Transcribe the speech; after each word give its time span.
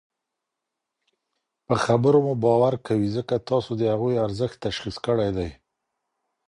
په 1.65 1.73
خبرو 1.85 2.19
مو 2.25 2.33
باور 2.43 2.73
کوي؛ 2.87 3.09
ځکه 3.17 3.35
تاسو 3.49 3.71
د 3.77 3.81
هغوی 3.93 4.15
ارزښت 4.25 4.57
تشخيص 4.65 4.95
کړی 5.05 5.29
دی 5.37 5.49